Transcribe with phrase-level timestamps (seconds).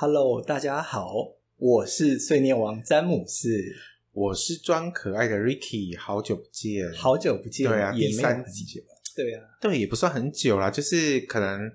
[0.00, 1.12] Hello，大家好，
[1.56, 3.74] 我是碎念王詹姆斯，
[4.12, 8.80] 我是装可爱的 Ricky，好久不见，好久不见，对啊，也第三集，
[9.16, 11.68] 对啊，对，也不算很久啦，就是可能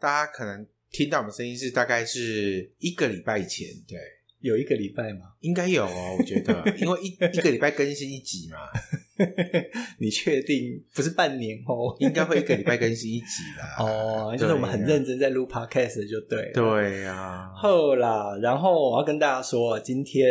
[0.00, 3.96] 大家可能听到我们声音是大概是一个礼拜以前，对。
[4.40, 5.34] 有一个礼拜吗？
[5.42, 8.58] 应该有哦，我觉得，因为一 一个礼拜更新一集嘛。
[9.98, 11.96] 你确定不是半年哦？
[12.00, 13.76] 应该会一个礼拜更新一集啦。
[13.84, 16.52] 哦，就是我们很认真在录 podcast 就对了。
[16.52, 17.52] 对呀、啊。
[17.56, 20.26] 好啦，然后我要跟大家说，今天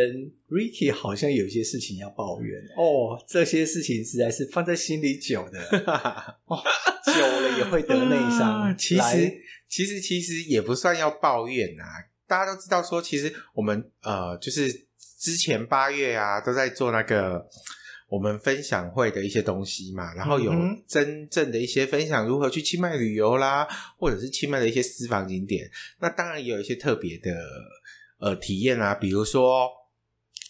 [0.49, 3.21] Ricky 好像有些事情要抱怨哦。
[3.27, 5.59] 这些事情实在是放在心里久的，
[6.45, 6.57] 哦，
[7.05, 8.75] 久了也会得内伤。
[8.77, 9.33] 其实，
[9.67, 11.83] 其实，其实也不算要抱怨啊。
[12.27, 14.69] 大家都知道说，其实我们呃，就是
[15.17, 17.45] 之前八月啊，都在做那个
[18.07, 20.51] 我们分享会的一些东西嘛，然后有
[20.87, 25.69] 真正的一些分享如何去清迈旅游啦，或者是清迈的一些私房景点。
[25.99, 27.35] 那当然也有一些特别的
[28.19, 29.69] 呃体验啊，比如说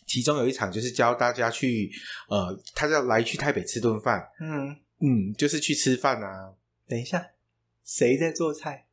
[0.05, 1.91] 其中有一场就是教大家去
[2.30, 6.53] 呃，他要来去台北吃顿饭，嗯嗯，就是去吃饭啊。
[6.88, 7.31] 等一下，
[7.83, 8.86] 谁在做菜？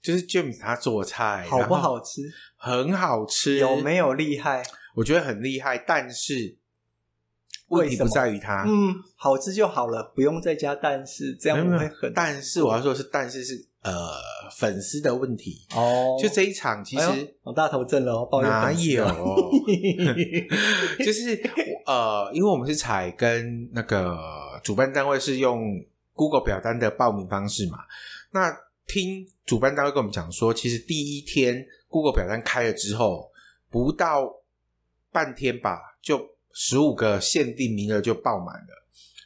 [0.00, 2.22] 就是 James 他做菜好不好吃？
[2.56, 4.62] 很好吃，有没有厉害？
[4.94, 6.56] 我觉得很厉害，但是
[7.72, 8.64] 问题不在于他。
[8.66, 12.12] 嗯，好吃就好了，不用再加但是，这样会很。
[12.14, 13.92] 但是我要说的是，但是是呃
[14.56, 16.16] 粉丝的问题哦。
[16.20, 19.04] 就这一场，其实、哎、我大头症了哦，抱哪有？
[21.04, 21.42] 就是
[21.86, 24.16] 呃，因为我们是采跟那个
[24.62, 27.78] 主办单位是用 Google 表单的报名方式嘛，
[28.30, 28.56] 那。
[28.84, 33.30] 听主办单位跟我们讲说，其实第一天 Google 表单开了之后，
[33.70, 34.40] 不到
[35.12, 36.18] 半天吧，就
[36.52, 38.82] 十五个限定名额就爆满了。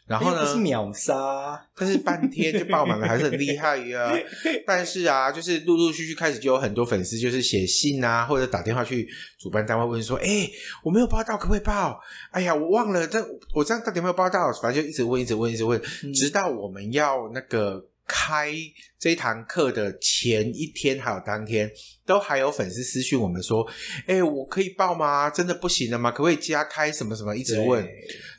[0.06, 4.12] 然后呢，是秒杀，但是半天就爆满了，还是很厉害呀。
[4.64, 10.52] 但是啊，就是陆陆续续开始就有很多粉丝就是写信啊，或者打电话去主办单位问说：“哎、欸，
[10.84, 13.18] 我没有报到，可不可以报？”哎呀，我忘了，这
[13.52, 14.52] 我这样到底有没有报到？
[14.62, 17.84] 反正就一直问，一直问，一直问，嗯、直到我们要那个。
[18.06, 18.52] 开
[18.98, 21.70] 这一堂课的前一天还有当天，
[22.04, 23.66] 都还有粉丝私讯我们说
[24.06, 25.28] ：“哎、欸，我可以报吗？
[25.28, 26.10] 真的不行了吗？
[26.10, 27.84] 可不可以加开什么什么？”一直问。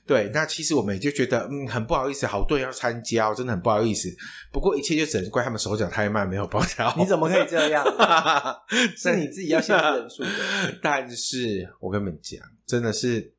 [0.06, 4.10] 对，对，那其实我们也就觉得，嗯，很不好意思，好多人要参加，真的很不好意思。
[4.52, 6.96] 不过一切就只能怪他们手脚太慢，没有报到。
[6.98, 7.86] 你怎么可以这样？
[8.96, 10.80] 是你自己要限制人数的。
[10.82, 13.34] 但是我跟你们讲，真的是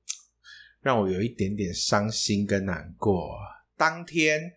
[0.82, 3.34] 让我有一点点伤心跟难过。
[3.76, 4.52] 当天。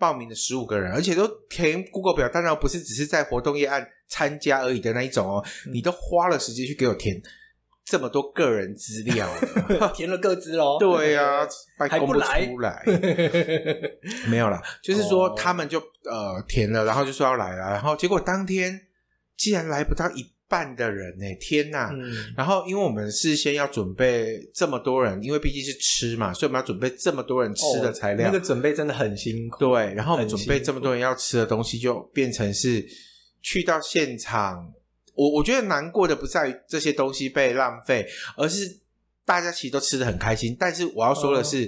[0.00, 7.20] 报名的十五个人，而且都填 Google 表，当然不是只是在活动页按参加而已的那一种哦，嗯、你都花了时间去给我填
[7.84, 10.78] 这么多个人资料了， 填了各资哦。
[10.80, 11.48] 对呀、啊，
[11.88, 12.82] 还不来出来，
[14.28, 18.80] 没有啦，就是说他们就、哦、呃填了，然后就说要来了，然后结果当天
[19.36, 20.32] 既然来不到一。
[20.50, 21.24] 半的人呢？
[21.40, 21.90] 天呐！
[21.92, 28.26] 嗯、然后，因为我们事先要准备这么多人，因为毕竟是吃嘛，所以我们要准备这么多人吃的材料。
[28.26, 29.60] 哦、那个准备真的很辛苦。
[29.60, 32.84] 对，然后我们准备这么多人要吃的东西，就变成是
[33.40, 34.72] 去到现场。
[35.14, 38.04] 我我觉得难过的不在于这些东西被浪费，
[38.36, 38.80] 而是
[39.24, 40.56] 大家其实都吃的很开心。
[40.58, 41.64] 但是我要说的是，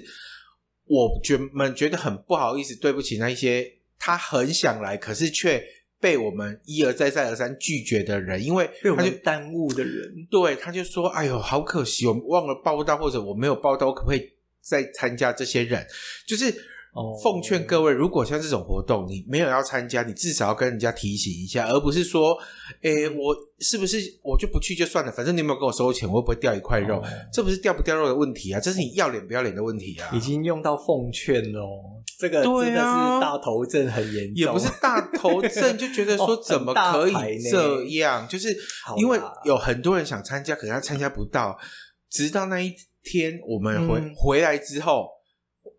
[0.86, 5.62] 哦、我觉们觉得很不好意思，对不起那一些他很想来，可是却。
[6.02, 15.86] 被我们一而再再而三拒绝的人，因为他就耽误的人，对，他就说：“哎呦，好可惜，我忘了报到，或者我没有报到，我可不可以再参加？”这些人
[16.26, 16.52] 就是。
[17.22, 22.36] 奉劝各位，如果像这种活动你没有要参加，你至少要跟人家提醒一下，而不是说，
[22.82, 25.10] 诶，我是不是我就不去就算了？
[25.10, 26.96] 反正你有没有跟我收钱，我会不会掉一块肉？
[26.98, 30.10] 哦、这不是掉不掉肉的问题啊，这是你要脸不要脸的问题啊！
[30.14, 31.66] 已经用到奉劝了，
[32.22, 38.28] 这个真的是大头症很严重，也不是大头症， 就觉得说怎么可以这样？
[38.28, 38.56] 就是
[38.96, 41.58] 因为有很多人想参加，可是他参加不到，
[42.08, 42.72] 直到那一
[43.02, 45.08] 天我们回、嗯、回来之后。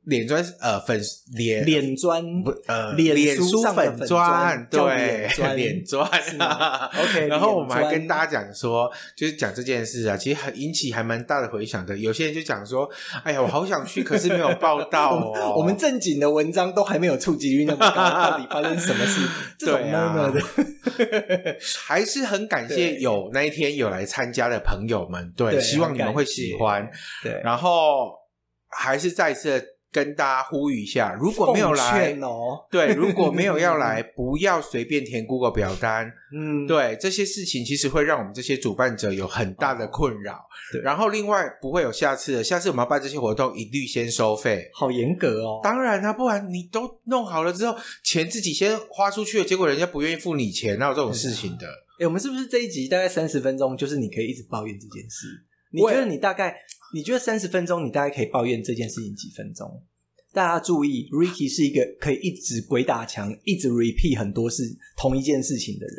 [0.05, 0.99] 脸砖呃粉
[1.33, 11.97] 脸脸砖不呃脸脸书粉砖对脸砖，OK， 然后我们还跟大家讲说，就是讲这件事啊，其实很引起还蛮大的回响的。
[11.97, 12.89] 有些人就讲说，
[13.23, 15.55] 哎呀，我好想去，可是没有报道哦。
[15.55, 19.21] 我们正经的文章都还没有触及率那么高，到底发生什么事？
[19.57, 20.41] 这种呢对
[21.53, 26.85] 啊，还是很感谢有那一天有来参加的朋友们，对，希望你们会喜欢。
[27.23, 28.11] 对，然后
[28.67, 29.72] 还是再次。
[29.93, 36.11] 跟大家呼吁一下，如果没有来，哦、对，如果没有要来， 不要随便填 Google 表单。
[36.35, 40.43] 嗯，对，这些事情其实会让我们这些主办者有很大的困扰。
[40.71, 44.67] 对，然后另外不会有下次的，下次我们要办这些活动，一律先收费。
[44.73, 45.59] 好严格哦。
[45.63, 51.67] 当然啊，不然你都弄好了之后，钱自己先花出去了，结果人家不愿意付你钱，哪有这种事情的？
[51.99, 55.27] 哎，我们是不是这一集大概三十分钟，就是你可以一直抱怨这件事？
[55.71, 56.55] 你觉得你大概，
[56.93, 59.83] 你觉得三十分钟你大概可以抱怨这件事情几分钟？
[60.31, 64.63] 大家注意，Ricky 是一个可以一直鬼打墙、一直 repeat 很多事
[64.95, 65.97] 同一件事情的人。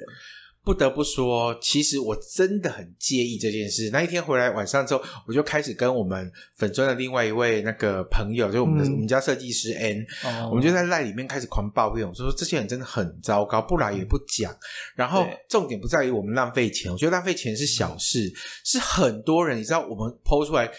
[0.64, 3.90] 不得不说，其实我真的很介意这件事。
[3.92, 14.56] 那一天回来晚上之后，我就开始跟我们粉砖的另外一位那个朋友，就我们的、嗯、我们家设计师 N，、哦、我们就在赖里面开始狂抱怨，我说这些人真的很糟糕，不来也不讲。
[14.96, 18.32] 然后重点不在于我们浪费钱，我觉得浪费钱是小事，
[18.64, 20.70] 是很多人，你知道我们 PO 出来，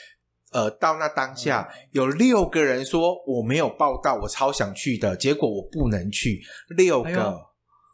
[0.52, 6.42] 呃，到那当下、嗯、有六个人说我没有报到，我超想去的，结果我不能去，
[6.76, 7.36] 六个，哎、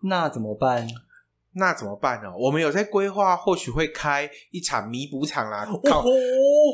[0.03, 0.87] 那怎么办？
[1.53, 2.29] 那怎么办呢？
[2.37, 5.67] 我们有在规划，或许会开一场弥补场啦。
[5.83, 6.05] 搞、哦、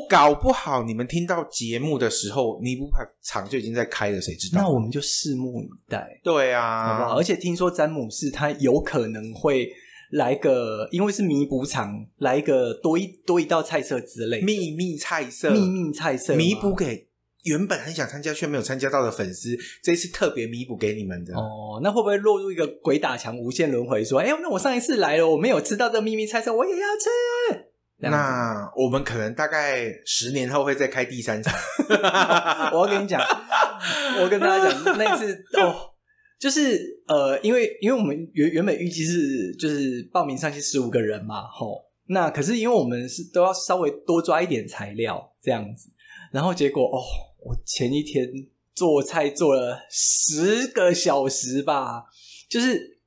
[0.08, 2.88] 搞不好，你们听到节目的时候，弥补
[3.22, 4.62] 场就已经在开了，谁知道？
[4.62, 6.20] 那我们就拭目以待。
[6.22, 7.18] 对啊，好不好？
[7.18, 9.68] 而且听说詹姆士他有可能会
[10.12, 17.07] 来个，因为是弥补场，来一个多一多一道菜色之类，秘密菜色，秘密菜色，弥补给。
[17.48, 21.80] 原本很想参加却没有参加到的粉丝，这一次特别弥补给你们的哦。
[21.82, 24.04] 那会不会落入一个鬼打墙无限轮回？
[24.04, 27.64] 说，哎、欸，那我上一次来了，我没有吃到这秘密菜色，我也要吃。
[28.00, 31.52] 那我们可能大概十年后会再开第三场。
[32.72, 33.20] 我要跟你讲，
[34.20, 35.74] 我跟大家讲，那一次哦，
[36.38, 41.86] 就是呃，因为因为我们原原本预计是就是报名上去十五个人嘛，吼。
[42.10, 45.90] 那可是因为我们是都要稍微多抓一点材料这样子，
[46.32, 47.02] 然后结果哦。
[47.40, 48.28] 我前一天
[48.74, 52.04] 做菜做了十个小时吧，
[52.48, 52.98] 就是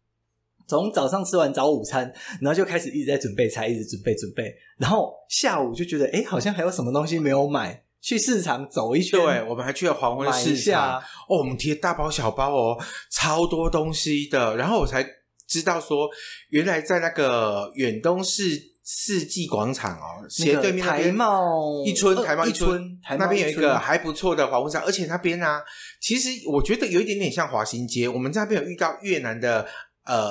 [0.67, 9.19] 从早上吃完早午餐，然后就开始一直在准备菜，一直准备准备，然后下午就觉得哎，好像还有什么东西没有买，去市场走一圈。
[9.19, 10.97] 对，我们还去了黄昏市场
[11.27, 12.77] 哦，我们提大包小包哦，
[13.11, 15.05] 超多东西的，然后我才
[15.47, 16.09] 知道说，
[16.49, 18.70] 原来在那个远东市。
[18.93, 25.61] 世纪广场哦，斜对面台茂一村，台茂一村，那边有一个还不错的黄昏市场，而且那边呢、啊，
[26.01, 28.09] 其实我觉得有一点点像华新街。
[28.09, 29.65] 我们在那边有遇到越南的
[30.03, 30.27] 呃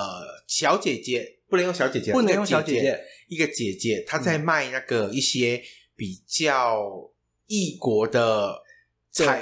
[0.46, 5.62] 小姐姐，不能用小姐姐，不能用小姐姐，一个姐姐她在卖那个一些
[5.96, 7.10] 比较
[7.46, 8.62] 异国的
[9.10, 9.40] 菜，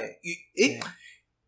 [0.55, 0.79] 诶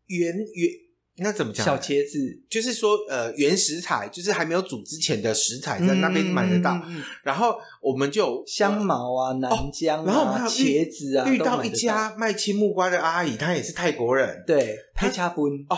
[0.08, 0.70] 原原。
[1.18, 1.66] 那怎么讲？
[1.66, 2.18] 小茄子
[2.48, 6.80] 就是说，呃，原食材就是还没有煮之前的食材，在那边买得到。
[6.86, 15.76] 嗯、然后我们就香茅啊、南姜、啊哦，然后我们茄子啊，遇到一家卖青木瓜的阿姨，她也是泰国人，对，配叉本哦，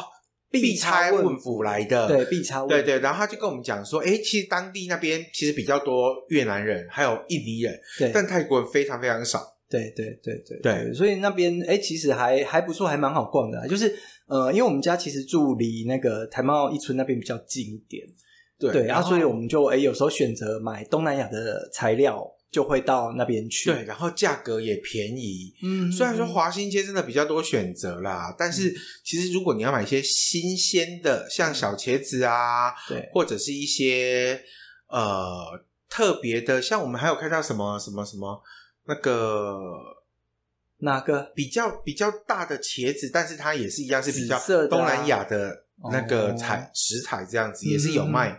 [0.50, 3.00] 必差问府来的，对，必差问，对对。
[3.00, 9.42] 然后他就跟我们讲说，哎，其实当地那边其实比较多越南人，还有印尼人，对，但泰国人非常非常少。
[9.68, 13.92] 对对对对对，所以那边哎，其实还还不错，还蛮好逛的，就是。
[14.26, 18.02] 呃，因为我们家其实住离那个台茂一村那边比较近一点，
[18.58, 28.74] 对，对然后所以我们就诶有时候选择买东南亚的材料，就会到那边去，对，然后价格也便宜，嗯，虽然说华新街真的比较多选择啦，嗯、但是
[29.04, 34.42] 其实如果你要买一些新鲜的，像小茄子啊，对，或者是一些
[34.88, 38.42] 呃特别的，像我们还有看到什么什么什么
[38.86, 40.02] 那个。
[40.84, 44.38] 哪个比较比较大的茄子，但是它也是一样是比较
[44.68, 48.38] 东南亚的那个材食材这样子，也是有卖。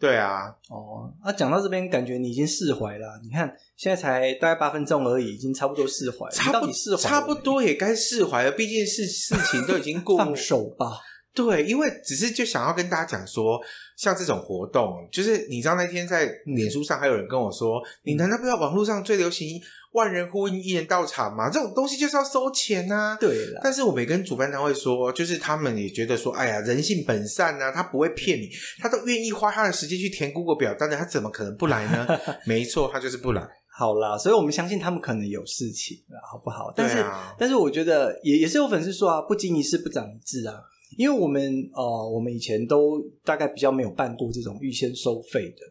[0.00, 3.20] 对啊，哦，那讲到这边，感觉你已经释怀了。
[3.22, 6.32] 你看现在才大概八分钟而已，已经差不多释怀了。
[6.32, 10.86] 差不多差不多也该释怀了，毕竟是事情都已经过， 放手吧。
[11.32, 13.60] 对，因为只是就想要跟大家讲说，
[13.96, 19.60] 像这种活动，就是你知道那天在脸书上还有人跟我说，你难道不知道网络上最流行？
[19.92, 23.16] 万人呼应，一人到场嘛，这种东西就是要收钱呐、啊。
[23.20, 28.48] 对了，但是我没跟主办单位说，就是他们也觉得说，哎呀，人性本善啊，他不会骗你，
[28.80, 32.06] 他都愿意花他的时间去填 Google 表单的，他怎么可能不来呢？
[32.46, 33.46] 没错，他就是不来。
[33.74, 35.98] 好啦，所以我们相信他们可能有事情，
[36.30, 36.72] 好不好？
[36.76, 40.60] 但是，啊、但是我觉得也也是有粉丝说啊，不经一事不长一智啊，
[40.98, 41.42] 因为我们
[41.74, 45.62] 呃，我们以前都大概比较没有办过这种预先收费的。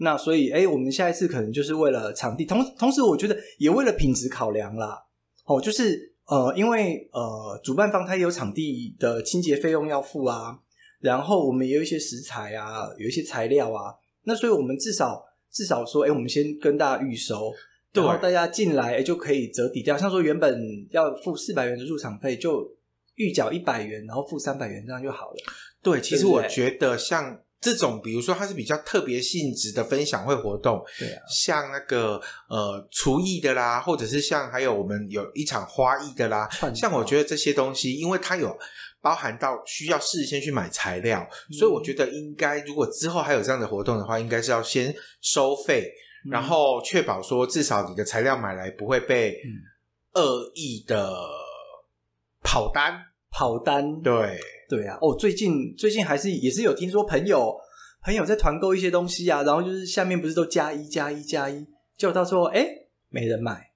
[0.00, 4.96] 那所以，哎，我们下一次可能就是为了场地，同同时，我觉得也为了品质考量啦。
[5.44, 10.56] 哦，就是呃，因为呃，主办方他也有场地的清洁费用要付啊，
[11.00, 13.92] 然后我们也有一些食材啊，有一些材料啊。
[14.22, 17.52] 那所以我们至少至少说，哎，我们先跟大家预收，
[17.92, 19.98] 然后大家进来，哎，就可以折抵掉。
[19.98, 22.70] 像说原本要付四百元的入场费，就
[23.16, 25.36] 预缴一百元，然后付三百元，这样就好了。
[25.82, 27.40] 对，其实我觉得像。
[27.60, 38.56] 这种比如说它是比较特别性质的分享会活动，对啊，像那个呃厨艺的啦，或者是像还有我们有一场花艺的啦，像我觉得这些东西，因为它有
[39.00, 45.90] 包含到需要事先去买材料，嗯、所以我觉得应该如果之后还有这样的活动的话，应该是要先收费，
[46.26, 49.36] 嗯、然后确保说至少你的材料买来不会被
[50.14, 51.12] 恶意的
[52.42, 52.94] 跑单
[53.30, 54.00] 跑单。
[54.00, 57.54] 对对啊，哦，最近最近还是也是有听说朋友
[58.04, 61.66] 朋友在团购一些东西啊，然后就是下面不是都加一加一加一，
[61.96, 62.66] 结果到时候哎
[63.08, 63.70] 没人买。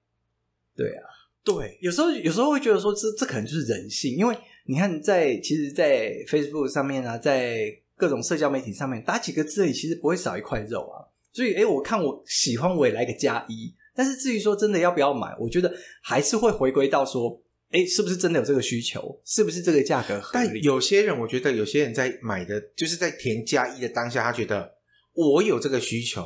[0.75, 1.03] 对啊，
[1.43, 4.35] 对，有时候有时候会觉得说这这可能就是人性，因为。
[4.65, 7.67] 你看在，在其实，在 Facebook 上面啊，在
[7.97, 11.03] 各种社交媒体上面打几个字，其实不会少一块肉啊。
[11.33, 13.75] 所以，哎，我看我喜欢，我也来个加一。
[13.93, 15.69] 但是，至于说真的要不要买，我觉得
[16.01, 17.37] 还是会回归到说，
[17.73, 19.21] 哎，是不是真的有这个需求？
[19.25, 20.47] 是不是这个价格合理？
[20.47, 24.75] 但有些人，我觉得有些人在买的，就是在填加一的当下，他觉得
[25.13, 26.25] 我有这个需求。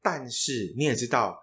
[0.00, 1.42] 但是你也知道。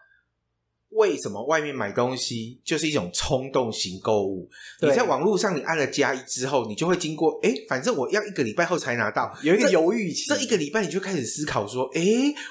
[0.95, 4.47] 为什么外面买东西就是一种冲动型购物？
[4.79, 10.27] 你在网络上你按了加一之后，你就会经过，哎，反正我要一个礼拜后才拿到，有一个犹豫期。
[10.27, 12.01] 这一个礼拜你就开始思考说，哎，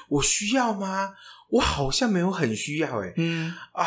[0.09, 1.13] 我需要吗？
[1.51, 3.85] 我好像没有很需要，哎，嗯啊。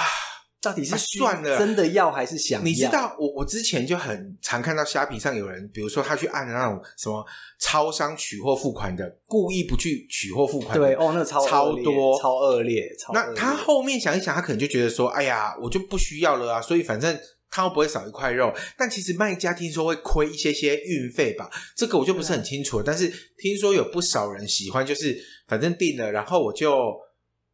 [0.66, 2.64] 到底是算了，真的要还是想要？
[2.64, 7.25] 你知道，我我之前就很常看到虾皮上有人，比如说他去按那种什么
[7.61, 10.76] 超商取货付款的，故意不去取货付款。
[10.76, 12.92] 对哦，那超超多，超恶劣。
[12.99, 13.32] 超恶劣。
[13.32, 17.16] 那他后面想一想，他可能就觉得说：“哎呀，我就不需要了啊！”所以反正
[17.49, 18.52] 他又不会少一块肉。
[18.76, 22.85] 但其实卖家听说会亏一些些运费吧，这个我就不是很清楚了。
[22.85, 27.06] 但是听说有不少人喜欢，就是反正定了，然后我就。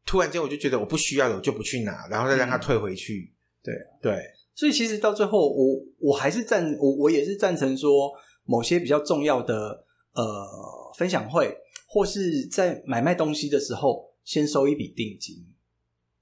[0.05, 3.33] 突然间，我就觉得我不需要了，我就不去拿，然后再让他退回去。
[3.33, 8.13] 嗯、对对，所以其实到最后，我我还是赞我我也是赞成说，
[8.45, 11.57] 某些比较重要的呃分享会，
[11.87, 15.37] 或是在买卖东西的时候，先收一笔定金。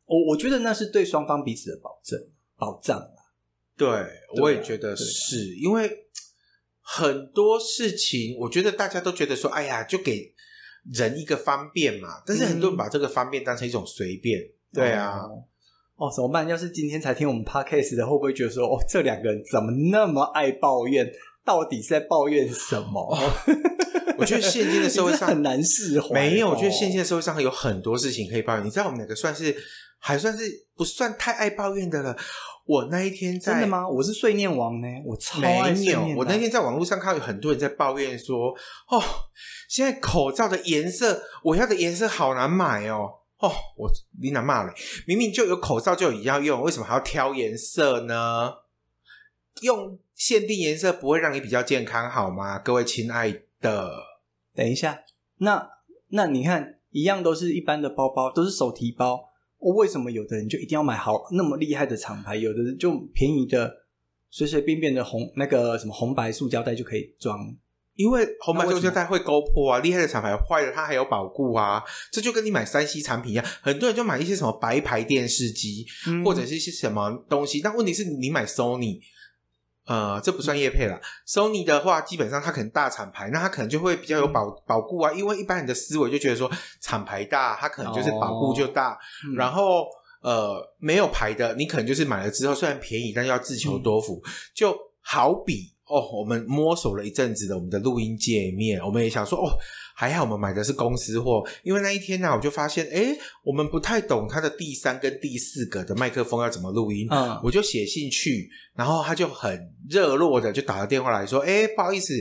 [0.07, 2.19] 我我觉得那是对双方彼此的保证
[2.57, 3.17] 保障啊。
[3.77, 3.89] 对，
[4.41, 5.91] 我也觉得是、啊、因为
[6.81, 10.35] 很多事情，我觉得大家都觉得说，哎呀，就给。
[10.93, 15.21] 人一个方便嘛，但是很多人把这个方便当成一种随便，嗯、对啊，
[15.97, 16.47] 哦，怎么办？
[16.49, 21.13] 要是今天才听我们 podcast 的，会不会觉得说，哦，这两个人怎么那么爱抱怨？
[21.45, 23.01] 到底在抱怨什么？
[23.01, 23.19] 哦、
[24.19, 26.15] 我觉得现今的 社会上很难释怀。
[26.15, 28.65] 没有，我觉得现今的社会上有很多事情可以抱怨。
[28.65, 29.57] 你知道我们两个算是
[30.00, 32.16] 还算是不算太爱抱怨的了。
[32.66, 33.88] 我那一天在真的吗？
[33.88, 36.16] 我是碎念王呢，我超爱碎念。
[36.16, 38.50] 我那天在网络上看到有很多人在抱怨说
[38.88, 39.02] ：“哦，
[39.69, 43.90] 现在口罩的颜色，我要的颜色好难买哦。”哦，我
[44.21, 44.73] 你哪骂嘞？
[45.07, 48.52] 明明就有口罩就有要用，为什么还要挑颜色呢？
[49.62, 52.59] 用限定颜色不会让你比较健康好吗？
[52.59, 53.90] 各位亲爱的，
[54.54, 55.00] 等一下，
[55.38, 55.66] 那
[56.09, 59.30] 那你看，一样都是一般的包包，都是手提包。
[59.61, 63.71] 我为什么有的人就一定要买好那么厉害的厂牌，有的人就便宜的
[64.31, 67.38] 随随便便的红那个什么红白塑胶袋就可以装？
[67.95, 79.00] 因为红白塑胶袋会勾破啊，厉害的厂牌坏了它还有保固啊，这就跟你买三 C 产品一样，很多人就买一些什么白牌电视机、嗯、或者是一些什么东西，但问题是你买 Sony。
[79.90, 80.97] 呃，这不算业配啦。
[81.26, 85.12] Sony 的话，基本上它可能大厂牌，那它可能就会比较有保保固啊。
[85.12, 86.49] 因为一般人的思维就觉得说，
[86.80, 88.92] 厂牌大，它可能就是保固就大。
[88.92, 89.85] 哦嗯、然后
[90.23, 94.23] 呃，没有牌的，你可能就是买了之后虽然便宜，但要自求多福。
[94.25, 99.59] 嗯、就好比哦，我们摸索了一阵子的我们的录音界面，我们也想说哦。
[99.92, 112.14] 还好我们买的是公司货，因为那一天呢、啊，我就发现，哎，我们不太懂它的第三跟第四个的麦克风要怎么录音，嗯，我就写信去，然后他就很热络的就打了电话来说，哎，不好意思，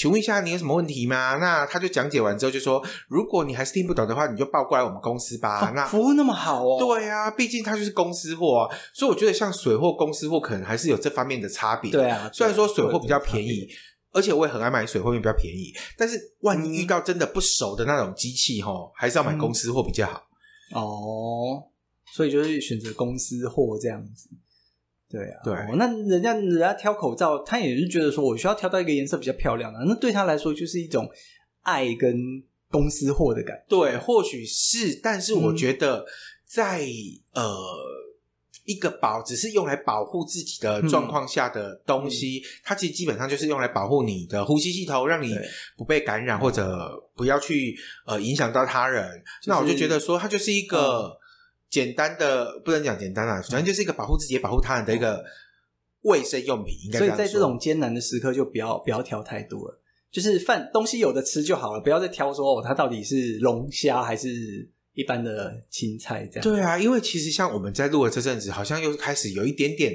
[0.00, 1.36] 请问一下你有什么问题吗？
[1.36, 5.68] 那他就讲解完之后就说，如果你还是听不懂的话，你就报过来我们公司吧。
[5.68, 6.78] 哦、那服务那么好哦？
[6.78, 11.90] 对啊，毕竟它就是公司货啊，所以我觉得像水货、公司货可能还是有这方面的差别。
[11.90, 13.68] 对啊，虽然说水货比较便宜。
[14.12, 15.72] 而且我也很爱买水货，因为比较便宜。
[15.98, 20.22] 但是万一遇到真的不熟的那种机器，齁、嗯，还是要买公司货比较好。
[20.74, 21.62] 哦，
[22.14, 24.30] 所以就是选择公司货这样子。
[25.10, 25.52] 对啊，对。
[25.52, 31.08] 哦、那人家人家挑口罩，他也是觉得说我需要挑到一个颜色比较漂亮的，那对他来说就是一种
[31.62, 32.16] 爱跟
[32.70, 33.64] 公司货的感觉。
[33.68, 36.06] 对，或许是，但是我觉得
[36.46, 36.84] 在、
[37.32, 37.56] 嗯、呃。
[38.66, 45.34] 一个保只是用来保护自己的状况下的东西，嗯、它其实基本上就是用来保护你的呼吸系统，让你
[45.76, 47.74] 不被感染或者不要去
[48.06, 49.04] 呃影响到他人。
[49.42, 51.10] 就是、那我就觉得说，它就是一个
[51.70, 55.24] 简单的，嗯、不能讲简单啊，反正就是一个保护自己、保护他人的一个
[56.02, 56.74] 卫生用品。
[56.84, 56.98] 应该。
[56.98, 64.68] 所以在这种艰难的时刻，就不要不要挑太多了，就是饭东西有的吃就好了，不要再挑说哦，它到底是龙虾还是。
[64.92, 66.42] 一般的青菜这样。
[66.42, 69.94] 对啊，因为其实像我们在录的这阵子，好像又开始有一点点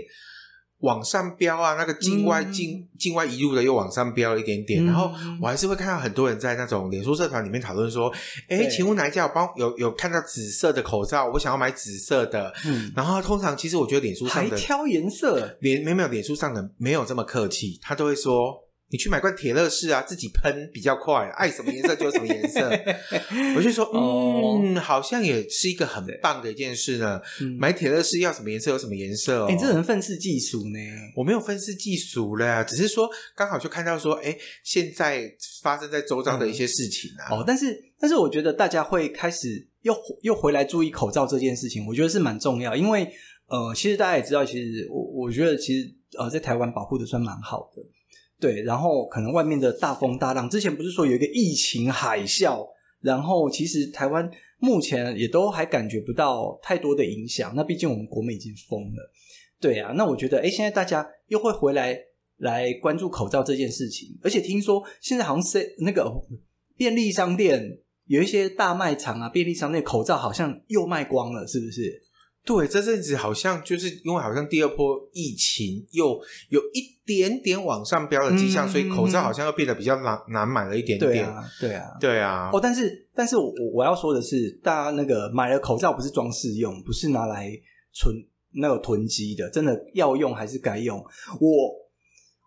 [0.86, 5.12] 往上飙啊，那个境外境境外移入的又往上飙了一点点，嗯、然后
[5.42, 8.14] 我还是会看到很多人在那种脸书社团里面讨论说，
[8.48, 11.26] 哎、欸，请问哪一家有帮有有看到紫色的口罩？
[11.34, 12.54] 我想要买紫色的。
[12.66, 18.65] 嗯，然后通常其实我觉得脸书上的还挑颜色，脸没有没有脸书上的没有这么客气，他都会说。
[18.90, 22.70] 你去买罐铁乐士啊，自己喷比较快，爱什么颜色就什么颜色。
[23.58, 27.20] 我就说，嗯，好像也是一个很棒的一件事呢。
[27.58, 29.48] 买铁乐士要什么颜色有什么颜色哦。
[29.50, 30.80] 哎，这人愤世嫉俗呢？
[31.16, 37.36] 我没有愤世嫉俗了，只是说刚好就看到说，哎，现在发生在周遭的一些事情啊。
[37.36, 43.12] 哦，但是但是我觉得大家会开始又又回来注意口罩这件事情，我觉得是蛮重要，因为
[43.48, 47.82] 呃，其实大家也知道，其实我我觉得其实呃，在台湾保护的算蛮好的。
[48.40, 52.68] 对，然后可能外面的大风大浪，之前不是说有一个疫情海啸，
[53.02, 57.54] 然后其实台湾目前也都还感觉不到太多的影响。
[57.56, 59.12] 那毕竟我们国门已经封了，
[59.60, 59.94] 对啊。
[59.94, 61.98] 那我觉得，哎，现在大家又会回来
[62.38, 66.12] 来关注口罩这件事情，而且听说现在好像是那个
[66.76, 72.05] 便利商店有一些大卖场啊，便利商店口罩好像又卖光了，是不是？
[72.46, 81.12] 对，这阵子好像就是因为好像第二波疫情又有一点点往上飙的迹象，嗯、所以口罩好像又变得比较难难买了一点点。
[81.12, 82.50] 对啊，对啊，对啊。
[82.54, 87.50] 哦，但是但是我我要说的是，大家那个买了口罩不是装饰用，不是拿来
[87.92, 88.16] 存
[88.52, 91.04] 那个囤积的，真的要用还是该用。
[91.40, 91.50] 我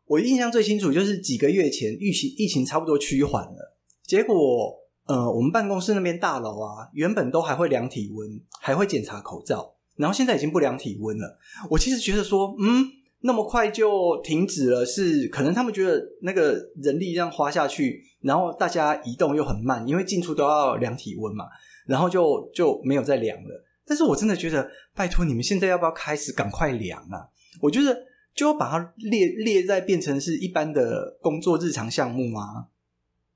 [0.07, 4.76] 我印象最清楚就是几个月前疫情疫情差不多趋缓了，结果
[5.07, 9.75] 呃，我们办公室那边大楼啊，原本都还会量体温，还会检查口罩。
[9.99, 11.38] 然后现在已经不量体温了。
[11.69, 12.87] 我其实觉得说，嗯，
[13.21, 21.45] 那么快就停止了，是可能他们觉得那个人力这样花下去，然后大家移动又很慢，因为进出都要量体温嘛，
[21.87, 23.64] 然后就就没有再量了。
[23.87, 27.26] 但是我真的觉得，拜托你们现在要不要开始赶快量啊？
[27.61, 27.97] 我觉得
[28.35, 32.67] 就要把它列列在变成是一般的工作日常项目吗？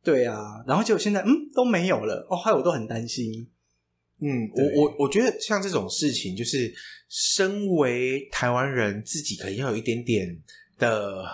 [0.05, 3.49] 对啊，然后结果现在嗯都没有了，哦，害我都很担心。
[4.25, 6.73] 嗯，我我我觉得像这种事情，就是
[7.09, 10.41] 身为台湾人，自己可能要有一点点
[10.79, 11.25] 的，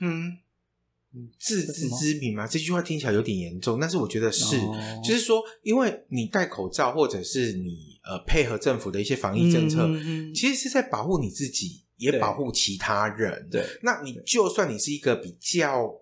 [0.00, 0.38] 嗯，
[1.38, 2.46] 自知之明嘛。
[2.46, 13.48] 这句话听起来有点严重，但是我觉得是，哦、就是说，因为你戴口罩，或者是你呃配合政府的一些防疫政策，嗯、其实是在保护你自己，也保护其他人。
[13.50, 15.94] 对，那你就算你是一个比较。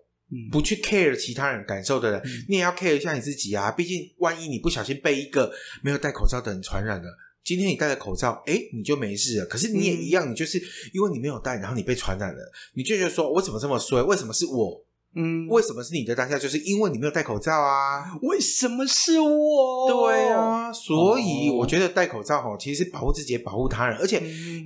[0.51, 3.71] 不去 care 其他人感受的人，嗯、你也要 care 一下你自己啊！
[3.71, 9.45] 毕竟，万一你不小心被一个没有戴口罩的人传染了，今天你戴了口罩，哎，你就没事了。
[9.45, 10.61] 可是你也一样，嗯、你就是
[10.93, 14.01] 因为你没有戴，然后你被传染了，你就觉得说，我怎么这么衰？
[14.03, 14.83] 为什么是我？
[15.15, 16.37] 嗯，为什么是你的当下？
[16.37, 18.17] 就是因为你没有戴口罩啊！
[18.21, 19.89] 为什么是我？
[19.89, 23.97] 对啊，所以我觉得戴口罩齁，其实是保护自己，也保护他人。
[23.97, 24.21] 而且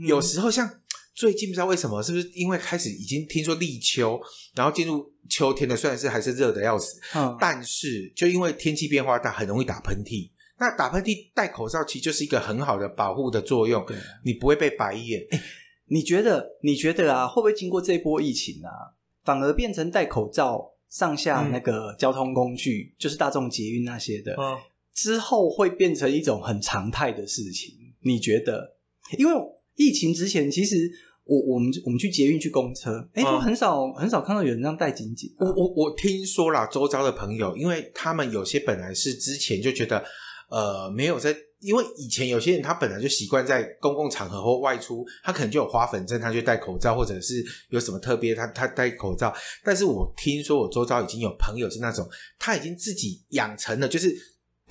[0.06, 0.68] 有时候像
[1.14, 4.20] 最近不知道为什么，是不是因为开始已经听说立秋，
[4.56, 5.12] 然后进入。
[5.30, 10.30] 秋天了虽然是还是热的要死，嗯，但是就因为天气变化大，很容易打喷嚏。
[10.60, 13.96] 那打喷嚏戴口罩其实就是一个很好的保护的作用，对
[14.26, 15.26] 你不会被白眼。
[15.32, 15.42] 欸，
[15.86, 16.58] 你觉得？
[16.64, 18.92] 你觉得啊，会不会经过这波疫情啊，
[19.24, 24.58] 反而变成戴口罩上下那个交通工具，嗯、就是大众捷运那些的，嗯、
[24.94, 27.74] 之后会变成一种很常态的事情？
[28.02, 28.76] 你觉得？
[29.18, 29.34] 因为
[29.76, 30.92] 疫情之前其实。
[31.24, 35.46] 我我们我们去捷运去公车，哎、欸，都很少、嗯、很少看到有人这样戴紧紧、啊。
[35.46, 40.04] 我我我听说啦，周遭的朋友，因为他们有些本来是之前就觉得，
[40.50, 47.36] 呃，没有在，因为以前有些人他本来就习惯在公共场合或外出，他可能就有花粉症，他就戴口罩，或者是
[47.70, 49.32] 有什么特别，他他戴口罩。
[49.64, 52.06] 但是我听说我周遭已经有朋友是那种，
[52.40, 54.14] 他已经自己养成了，就是。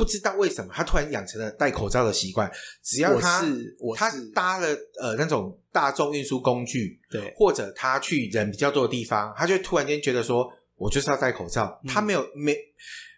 [0.01, 2.51] 不知道为什么，他突然养成了戴口罩的习惯。
[2.83, 3.45] 只要他
[3.95, 4.67] 他搭了
[4.99, 11.79] 呃那种大众运输工具，对，或者他去人比较多的地方，他就突然间觉得说，我就是要戴口罩。
[11.85, 12.57] 嗯、他没有没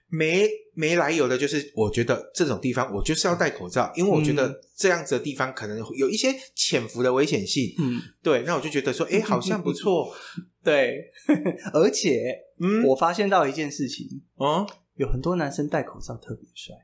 [0.08, 7.72] 没没来由的，就是我觉得这种地方我就是要戴口罩，因为我觉得这样子的地方可能有一些潜伏的危险性。
[7.78, 10.12] 嗯，对，那我就觉得说，哎，好像不错。
[10.64, 10.98] 对，
[11.72, 12.20] 而且，
[12.60, 14.08] 嗯，我发现到一件事情，
[14.40, 14.66] 嗯。
[15.02, 16.74] 有很多男生戴口罩特别帅，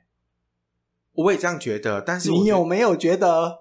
[1.12, 2.00] 我也这样觉得。
[2.00, 3.60] 但是你有没有觉得？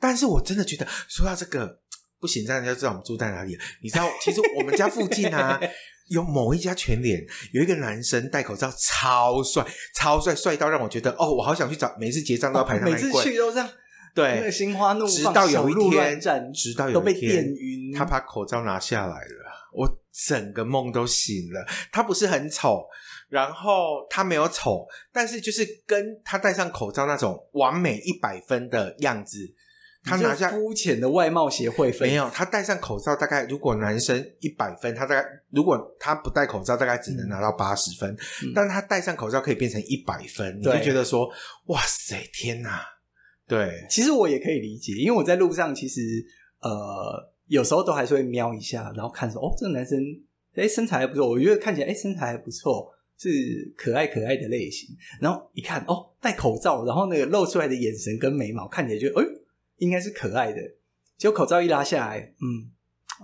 [0.00, 1.80] 但是我真的觉得，说到这个
[2.18, 3.62] 不行，这样就知道我们住在哪里了。
[3.82, 5.60] 你知道，其实我们家附近啊，
[6.10, 11.94] 有某一家全脸，有一个男生戴口罩超帅，超帅，帅到让我觉得哦，我好想去找。
[11.98, 13.70] 每次结账都要排他、哦、每次去都这样，
[14.14, 16.20] 对，心花怒放，直到有一天，
[16.52, 19.88] 直到有一天都被电晕，他把口罩拿下来了，我
[20.26, 21.64] 整个梦都醒了。
[21.92, 22.84] 他不是很丑。
[23.30, 29.38] 然后他没有丑，但是就是跟他戴上口罩那种完美一百分的样子，
[30.02, 38.12] 他拿下肤浅的外貌协会分，没有，他戴上口罩，大概如果男生一百分，他大概如果他不戴口罩，大概只能拿到八十分，
[38.42, 41.30] 嗯、但他戴上口罩可以变成一百分，你就觉得说，
[41.66, 42.82] 哇塞，天哪！
[43.46, 46.00] 对，其实我也可以理解，因为我在路上其实
[46.60, 49.98] 呃有时候都还是会瞄一下，然后看说，哦，这个男生
[50.54, 54.88] 哎身材还不错，我觉得看起来哎身材还不错，是可爱可爱的类型，
[55.20, 59.26] 然后一看哦戴口罩，然后那个露出来的眼神跟眉毛看起来就哎。
[59.80, 60.60] 应该是可爱的，
[61.16, 62.68] 结果口罩一拉下来，嗯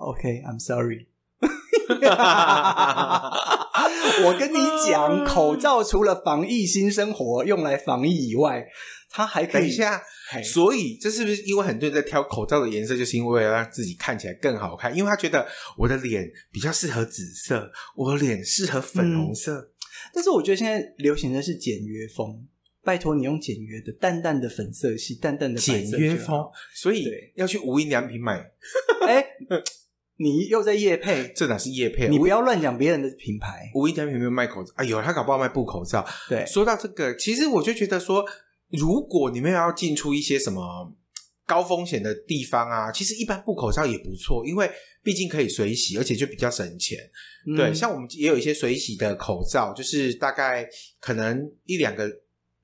[0.00, 1.06] ，OK，I'm sorry。
[4.24, 4.56] 我跟你
[4.90, 8.66] 讲，口罩除了防疫新生活用来防疫以外，
[9.11, 9.64] 它还可以。
[9.64, 10.02] 等一下，
[10.42, 14.96] 所以这是不是因为很多人在挑口罩的颜色，就是因为要让自己看起来更好看？
[14.96, 19.61] 因为他觉得我的脸比较适合紫色，我的脸适合粉红色。
[19.61, 19.68] 嗯，
[20.14, 22.47] 但是我觉得现在流行的是简约风。
[22.85, 28.38] 拜托你用简约的、淡淡的粉色系、淡淡的简约风，所以要去无印良品买。
[29.05, 29.27] 哎、欸，
[30.19, 31.33] 你又在夜配？
[31.35, 32.07] 这哪是夜配？
[32.09, 33.69] 你不要乱讲别人的品牌。
[33.75, 34.85] 无印良品没有卖口罩啊？
[34.85, 36.07] 有，他搞不好卖布口罩。
[36.29, 38.25] 对，说到这个，其实我就觉得说，
[38.71, 40.95] 如果你们要进出一些什么
[41.46, 44.70] 高风险的地方啊，其实一般布口罩也不错，因为
[45.02, 46.98] 毕竟可以水洗，而且就比较省钱。
[47.46, 50.68] 嗯、对，像我们也有一些水洗的口罩，就是大概
[51.00, 52.11] 可能一两个。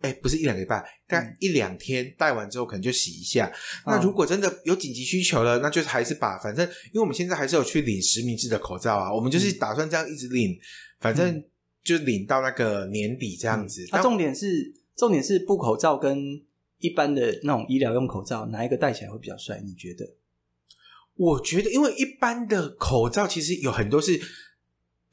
[0.02, 3.46] 哎，不是一两个礼拜，但一两天戴完之后可能就洗一下。
[3.86, 10.58] 嗯、那如果真的有紧急需求了，那就是还是把反正，因为我们现在还是有去领实名制的口罩啊，我们就是打算这样一直领，嗯、
[10.98, 11.44] 反正
[11.84, 13.86] 就领到那个年底这样子。
[13.92, 16.42] 那、嗯啊、重点是，重点是布口罩跟
[16.82, 19.58] 一般的那种医疗用口罩，哪一个戴起来会比较帅？
[19.64, 20.04] 你觉得？
[21.14, 24.20] 我觉得，因为一般的口罩其实有很多是。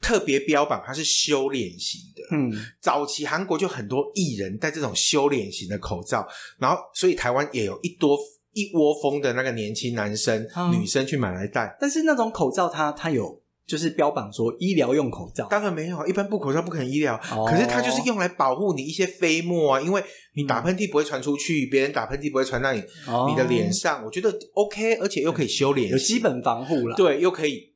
[0.02, 6.26] 特别标榜它是修脸型的，嗯，早期韩国就很多艺人戴这种修脸型的口罩，
[6.58, 8.18] 然后所以台湾也有一多
[8.54, 11.76] 一窝蜂的那个年轻男生、嗯、女生去买来戴。
[11.78, 20.02] 但是那种口罩它它有就是标榜说医疗用口罩，当然没有，一般布口罩不可能医疗，哦、可是它就是用来保护你一些飞沫啊，因为
[20.34, 27.70] 你打喷嚏不会传出去，别、嗯、人打喷嚏不会传到你、哦、你的脸上，我觉得 OK，而且又可以修脸，有基本防护了，对，又可以。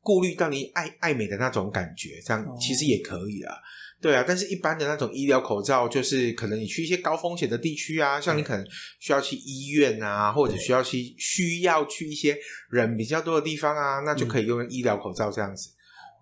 [0.00, 3.52] 顾虑到你爱爱美的那种感觉，这样其实也可以啊。
[3.52, 3.58] 哦、
[3.98, 8.64] 对啊，但是一般的那种医疗口罩，就是可能你去一些高风险的地区啊，像你可能
[9.00, 12.36] 需要去医院啊，或者需要去需要去一些
[12.70, 15.70] 人比较多的地方啊，那就可以用医疗口罩这样子，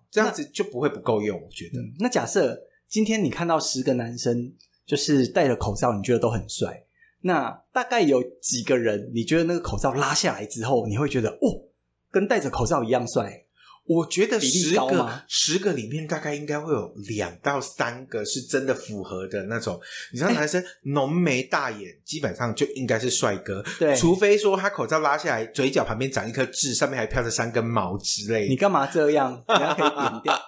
[0.09, 1.37] 这样子就不会不够用。
[1.39, 1.79] 我觉得。
[1.99, 2.57] 那假设
[2.87, 4.53] 今天你看到十个男生
[4.85, 6.85] 就是戴着口罩，你觉得都很帅，
[7.21, 11.67] 那大概有几个人你觉得那个口罩拉下来之后，你会觉得哦，
[12.09, 13.44] 跟戴着口罩一样帅？
[13.87, 19.79] 我觉得十个十个里面大概应该会有两到三个是真的符合的那种。
[20.11, 23.63] 你知道，男生浓眉大眼，基本上就应该是帅哥。
[23.77, 28.47] 对，除非说他口罩拉下来，嘴角旁边长一颗痣，上面还飘着三根毛之类的。
[28.47, 29.31] 你干嘛这样？
[29.47, 30.41] 人家可以点掉。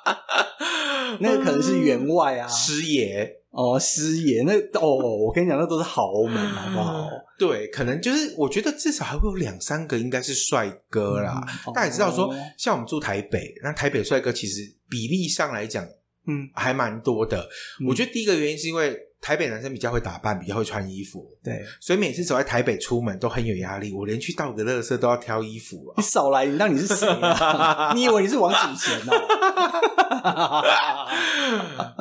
[1.22, 3.37] 那个可能是员外啊，师爷。
[3.50, 7.10] 哦，师爷，那哦，我跟你讲，那都是豪门，好不好？
[7.40, 11.42] 对，可能就是我觉得至少还会有两三个应该是帅哥啦。
[11.66, 15.84] 嗯、大家也知道说，像我们住台北，那台北帅哥其实比例上来讲，
[16.28, 17.42] 嗯，还蛮多的。
[17.82, 19.07] 嗯、我觉得第一个原因是因为。
[19.20, 23.92] 台北男生比较会打扮，比较会穿衣服，对，所以每次走在台北出门都很有压力。
[23.94, 25.94] 我连去倒个垃圾都要挑衣服啊！
[25.98, 27.92] 你少来，你当你是谁啊？
[27.96, 29.12] 你以为你是王祖贤哦？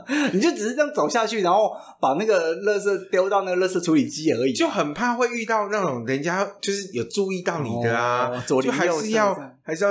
[0.32, 9.90] 你就只是这样走下去，然后把那个垃圾丢到那个垃圾处理机而已，就很怕会遇到那种人家就是有注意到你的啊，哦、就还是要还是要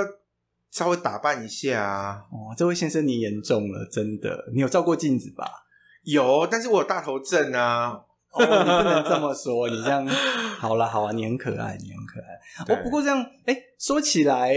[0.70, 2.22] 稍微打扮一下啊。
[2.30, 5.44] 哦，这位先生你严重了，真的，你有照过镜子吧？
[6.06, 8.00] 有，但是我有大头症啊！
[8.32, 12.64] 哦，你不能这么说，你这样好了好啊，你很可爱，你很可爱。
[12.64, 14.54] 对哦，不过这样，哎、欸，说起来，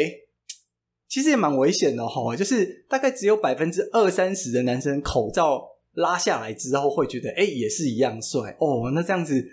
[1.08, 2.36] 其实也蛮危险的哈。
[2.36, 5.62] 就是大概只有百分之二三十的男生口罩
[5.94, 8.92] 拉下来之后会觉得，哎、欸，也是一样帅哦。
[8.94, 9.44] 那这样子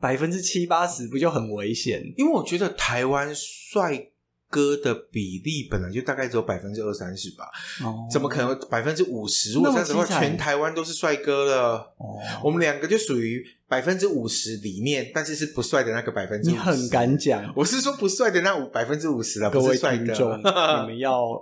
[0.00, 2.02] 百分之七八十不就很危险？
[2.16, 4.11] 因为我觉得台湾帅。
[4.52, 7.46] 哥的比例本来就大概只有百分之二三十吧，
[7.82, 9.54] 哦、怎么可能百分之五十？
[9.54, 11.94] 如果这样子的话，全台湾都是帅哥了。
[11.96, 16.50] 哦，我们两个就属于百分之五十里面，但是是不帅的那个百分之。
[16.50, 19.50] 你很敢讲，我是说不帅的那五百分之五十了。
[19.50, 20.36] 各位听众，
[20.84, 21.40] 你们要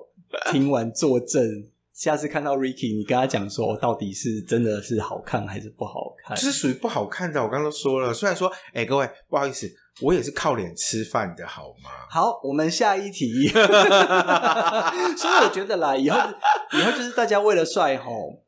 [0.52, 1.66] 听完作证。
[1.92, 6.34] 下次看到 Ricky，你跟他讲说，到底是真的是好看还是不好看？
[6.34, 7.42] 就是属于不好看的。
[7.42, 11.90] 我刚刚都说了，虽然说，哎、欸，各位不好意思，我也是靠脸吃饭的，好吗？
[12.08, 13.48] 好，我们下一题。
[13.52, 16.18] 所以我觉得啦，以后
[16.72, 18.42] 以后就是大家为了帅吼，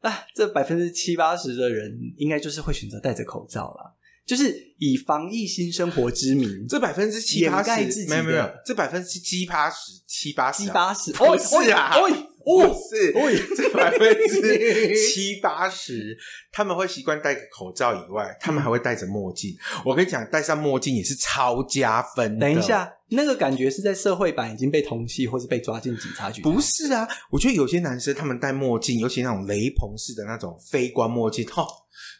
[0.00, 3.92] 啊，这百分之七八十的人应该就是会选择戴着口罩啦。
[4.24, 9.76] 就是以防疫新生活之名，这百分之七八十，没有没有，这百分之七八十
[10.06, 12.08] 七八十，七八十，哦是啊，哦，
[12.44, 13.12] 不是，
[13.56, 16.16] 这百分之七八十，
[16.50, 19.54] 他们会习惯戴个口罩以外，他们还会戴着墨镜。
[19.84, 22.40] 我跟你讲，戴上墨镜也是超加分的。
[22.40, 26.42] 等一下，那个感觉是在社会版已经被通缉，或是被抓进警察局？
[26.42, 31.66] 不是啊，我觉得有些男生他们戴墨镜，尤其那种雷朋式的那种飞光墨镜，哈。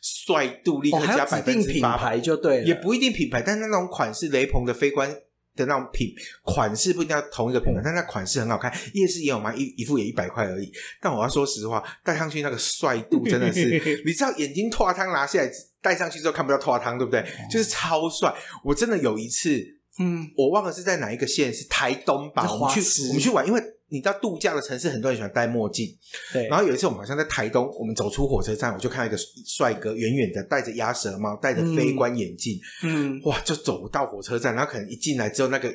[0.03, 5.09] 帅度立刻加百分之八，品牌就对了，也不一定品牌，但是那种款式雷朋的飞官
[5.55, 6.09] 的那种品
[6.43, 9.55] 款式不一定要同一个品牌，嗯、但那款式很好看，夜市也有卖？
[9.55, 10.73] 一一副也一百块而已。
[11.01, 13.63] 但我要说实话，戴上去那个帅度真的是，
[14.07, 17.21] 你知道眼睛脱汤拿下来戴上去之后看不到脱汤，对不对？
[17.21, 18.35] 嗯、就是超帅。
[18.65, 19.61] 我真的有一次，
[19.99, 22.51] 嗯，我忘了是在哪一个县，是台东吧？
[22.53, 23.63] 我们去我们去玩，因为。
[23.93, 25.87] 你知道度假的城市，很多人喜欢戴墨镜。
[26.33, 26.49] 对。
[26.49, 32.59] 然后有一次，我们好像在台东，我们走出火车站，我就看到一个帅哥，远远的戴着鸭舌帽，戴着飞官眼镜。
[32.83, 33.21] 嗯。
[33.25, 33.39] 哇！
[33.41, 35.71] 就走到火车站，然后可能一进来之后，那个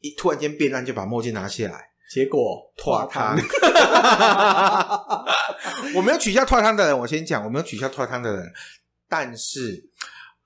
[0.00, 1.80] 一突然间变暗，就把墨镜拿下来，
[2.12, 3.38] 结果脱汤。
[5.94, 8.52] 我没有取消脱汤的人，我先讲，我没有取消脱汤的人，
[9.08, 9.82] 但是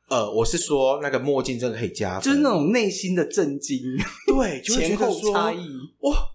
[0.09, 3.81] 呃，我是说那个墨镜真的可以加分，就是那种内心的震惊，
[4.27, 5.67] 对，就前后差异，
[6.01, 6.31] 哇。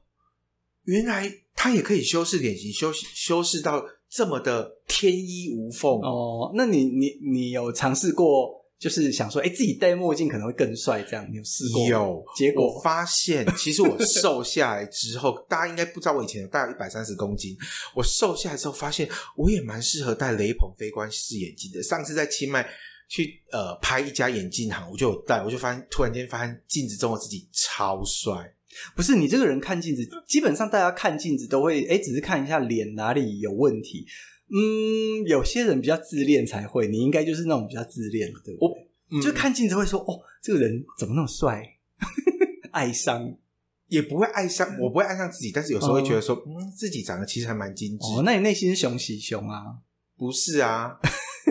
[0.90, 6.52] 原来他也可以修饰脸型，修修饰到这么的天衣无缝哦。
[6.56, 8.50] 那你你你有尝试过，
[8.80, 11.86] 就是想说，哎，自己戴墨镜可能会更帅，这样你有试过？
[11.88, 12.26] 有。
[12.36, 17.56] 结果我发现，其实我瘦下来之后，大家应该不知道我以前有大概一百三十公斤。
[17.94, 21.84] 我瘦下来之后，发现我也蛮适合戴雷朋飞官式眼镜的。
[21.84, 22.68] 上次在清迈
[23.08, 28.52] 去呃拍一家眼镜行，我就有戴，我就发现突然间发现镜子中的自己超帅。
[28.96, 34.06] 不是你这个人看镜子，基本上大家看镜子都会哎，只是看一下脸哪里有问题。
[34.52, 38.68] 嗯，有些人比较自恋才会，你应该就是那种比较自恋的，对不
[39.10, 39.18] 对？
[39.18, 41.64] 我就看镜子会说哦，这个人怎么那么帅？
[42.72, 43.36] 爱上
[43.88, 48.06] 也不会爱上，我不会爱上自己，但是有时候会觉得说，嗯，自己长得其实还蛮精致。
[48.14, 49.78] 哦，那你内心是熊喜熊啊？
[50.18, 51.00] 不是啊，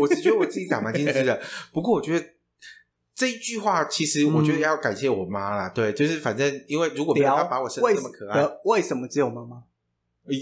[0.00, 1.40] 我只觉得我自己长蛮精致的。
[1.72, 2.26] 不过我觉得。
[3.18, 9.64] 这一句话其实我觉得要感谢我妈啦，嗯、对，就是反正因为如果没有她把我生的这么可爱，为，为什么只有妈妈？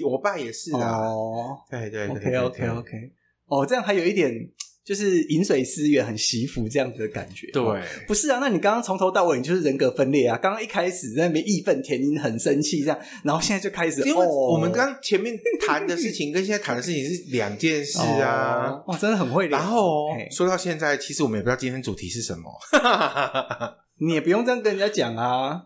[0.04, 0.98] 我爸也是啊。
[0.98, 3.12] 哦，对对，对，OK OK OK，
[3.46, 4.50] 哦，这样还有一点。
[4.86, 7.50] 就是饮水思源，很惜福这样子的感觉。
[7.50, 7.62] 对，
[8.06, 8.38] 不是啊？
[8.40, 10.38] 那你刚刚从头到尾，你就是人格分裂啊！
[10.40, 18.80] 刚刚一开始在那边义愤填膺，很生气这样，然后现在就开始，因为我们刚前面谈的事情跟现在谈的事情是两件事啊！
[18.86, 19.58] 哇、 哦，真的很会聊。
[19.58, 22.48] 然后说到现在，其实我们也不知道今天主题是什么，
[23.98, 25.62] 你也不用这样跟人家讲啊。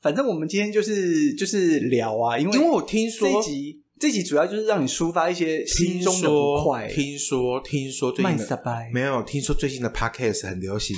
[0.00, 3.83] 反正我们今天就是就是聊啊，因为因为我听说这集。
[4.00, 6.88] 这集主要就是让你抒发一些心中的不快。
[6.88, 10.96] 听说，听说最近的没有听说最近的 podcast 很流行，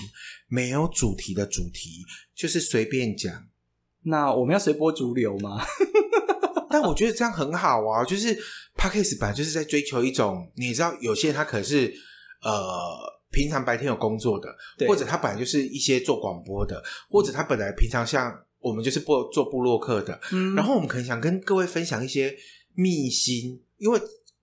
[0.48, 2.04] 没有主题的主题
[2.34, 3.32] 就是随便讲。
[4.04, 5.62] 那我们要随波逐流吗？
[6.70, 8.36] 但我觉得这样很好啊，就是
[8.76, 11.92] podcast 本来就是在追求一种，你知道，有些人他可是
[12.42, 12.50] 呃
[13.30, 14.48] 平常白天有工作的，
[14.88, 22.34] 或者他本来就是一些做广播的，或者他本来平常像我们就是做做部落客的，嗯，然后我们可能想跟各位分享一些。
[22.76, 24.00] 秘心，因为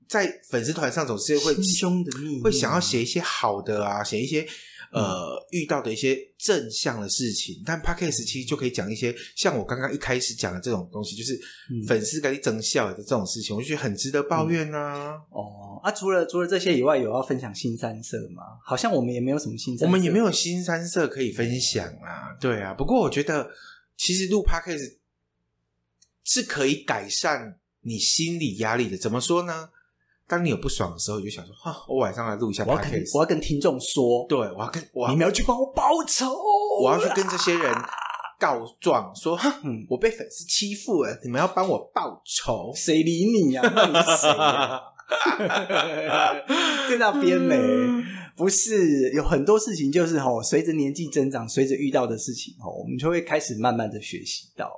[0.10, 4.46] 在粉丝团上总是会心胸的秘密，会想要写一些好的啊，写一些
[4.92, 7.64] 呃遇到的一些正向的事情。
[7.66, 11.40] 但 Podcast 其实就可以讲一些像我刚刚一开始讲的这种东西，就是
[11.88, 15.18] 粉丝给你增笑的这种事情，我就觉得很值得抱怨呐、啊嗯。
[15.32, 18.44] 哦啊，除了除了这些以外，有要分享新三色吗？
[18.64, 22.38] 好像我们也没有什么新三色，我们也没有新三色可以分享啊。
[22.40, 23.50] 对啊，不过我觉得
[23.98, 24.98] 其实录 Podcast
[26.24, 27.60] 是可以改善。
[27.84, 29.70] 你心理压力的怎么说呢？
[30.26, 33.18] 当你有不爽的时候，你就想说：哈，我晚上来录一下 podcast。
[33.18, 36.34] 我要跟听众说，对，我要跟我要你们要去帮我报仇，
[36.82, 37.76] 我要去跟这些人
[38.40, 42.72] 告状，说：哈，嗯，我被粉丝欺负了，你们要帮我报仇。
[42.74, 43.62] 谁理你呀？
[43.62, 44.82] 啊？
[46.90, 47.58] 在那边没？
[48.36, 54.72] 不是有很多事情，就是吼，随着年纪增长，随着遇到的事情，吼，我们就会开始慢慢的学习到。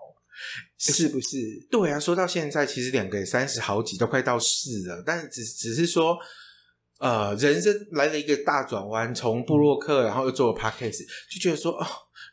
[0.77, 1.37] 是不是？
[1.71, 5.01] 对啊，说到现在，其实两个也三十好几，都快到四了。
[5.05, 6.17] 但只只是说，
[6.99, 10.99] 呃，人生来了一个大转弯，从布洛克，然后又做了 podcast，
[11.31, 11.85] 就觉得说，哦，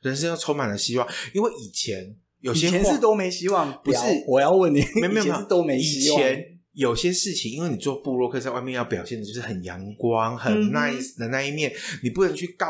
[0.03, 1.09] 人生又充满了希望。
[1.33, 3.99] 因为以前有些以前是都没希望，不是？
[4.27, 6.21] 我要问你，没有没有，都没希望。
[6.21, 12.67] 以前有些事情，因为你做布洛克，在外面要表现的就是很阳光、很 nice 的那一面，嗯、你不能去告。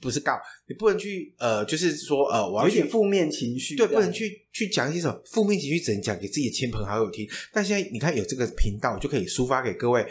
[0.00, 7.28] 不是告你，不能去呃，就是说呃，我要去有点负面情绪，对，不能去去讲一些什么负面情绪，只能讲给自己的亲朋好友听。
[7.52, 10.06] 但现在你看有这个频道，就可以抒发给各位。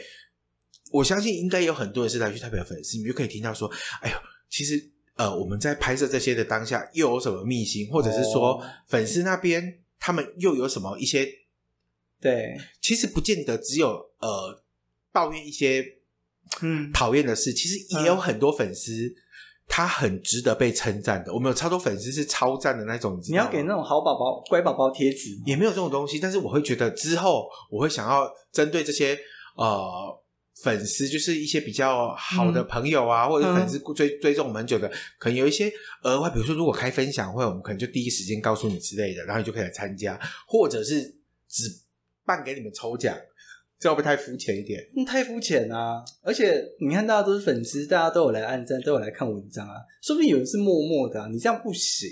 [0.92, 3.72] 我相信应该有很多人是来去代表粉丝，你就可以听到说，
[4.02, 4.18] 哎呦，
[4.50, 11.28] 其实呃，我们在拍摄这些的当下，又有什么秘辛，或者是说、哦、粉丝那边他们又有什么一些？
[12.20, 14.64] 对，其实不见得只有呃
[15.12, 15.86] 抱怨一些
[16.62, 19.16] 嗯讨厌的事，其实也有很多粉丝。
[19.68, 23.20] 嗯他很值得被称赞的，我们有超多粉丝是超赞的那种。
[23.30, 26.20] 你要给那种好宝宝、乖宝宝贴纸，也没有这种东西。
[26.20, 29.16] 但是我会觉得之后我会想要针对这些
[29.56, 29.78] 呃
[30.64, 41.02] 粉丝，就是一些比较好的朋友啊，嗯、或者粉丝追、嗯、追踪我们很久的，可能有一些额外，比如说如果开分享会，我们可能就第一时间告诉你之类的，然后你就可以来参加，或者是
[41.48, 41.66] 只
[42.26, 43.16] 办给你们抽奖。
[43.80, 44.82] 这会不会太肤浅一点？
[44.96, 46.04] 嗯，太肤浅啊！
[46.24, 49.76] 而且你看，大家都是粉丝，大家都有来按赞，都有来看文章啊。
[50.02, 52.10] 说不定有人是默默的啊，你这样不行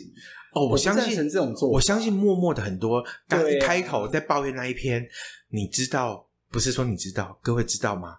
[0.53, 0.67] 哦。
[0.67, 3.03] 我相信这种做，我相信默默的很多。
[3.27, 5.03] 刚一开头在抱怨那一篇，
[5.49, 8.15] 你知道，不是说你知道，各位知道吗？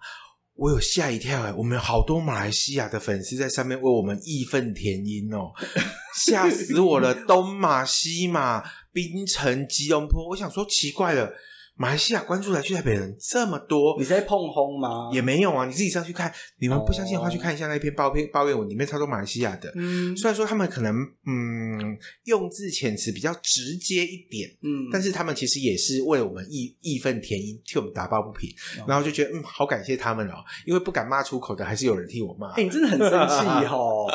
[0.57, 1.53] 我有吓一跳哎！
[1.53, 5.53] 我们有好多马来西亚的粉丝在上面为我们义愤填膺哦，
[6.27, 7.15] 吓死我了！
[7.27, 11.31] 东马、西马、槟城、吉隆坡，我想说奇怪了。
[11.79, 15.11] 马来西亚关注来去台北人这么多，你在碰轰吗？
[15.13, 16.33] 也没有啊，你自己上去看。
[16.59, 19.71] 你们不相信的话，去看一下那篇抱怨抱怨文，里面超多马来西亚的。
[19.77, 20.95] 嗯，虽然说他们可能
[21.27, 28.49] 嗯用字遣词比较直接一点，嗯，但是他们其实也是为了我们义义愤填膺，替我们打抱不平。
[28.81, 32.53] 哦、然后就觉得嗯，好感谢他们哦，因为不敢骂出口的，还是有人替我骂。
[32.53, 34.07] 哎、欸，你真的很生气 哦，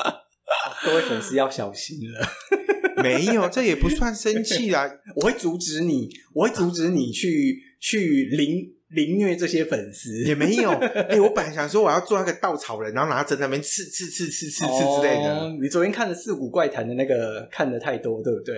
[0.84, 2.28] 各位粉丝要小心了。
[3.02, 4.90] 没有，这也不 算生气啦。
[5.16, 10.24] 我会阻止你，我会阻止你去去凌凌虐这些粉丝。
[10.24, 15.40] 也没有， 哎、欸，我本来想说我要做那个稻草人，然后拿针在那边刺刺刺刺刺刺之类的。
[15.40, 18.56] 哦、你昨天看的《四股怪谈》的那个看的太多，对不对？